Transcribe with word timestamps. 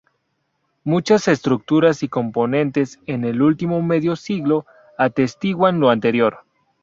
Muchas 0.83 1.27
estructuras 1.27 2.01
y 2.01 2.07
componentes 2.07 2.99
en 3.05 3.23
el 3.23 3.43
último 3.43 3.83
medio 3.83 4.15
siglo 4.15 4.65
atestiguan 4.97 5.79
lo 5.79 5.91
anterior. 5.91 6.39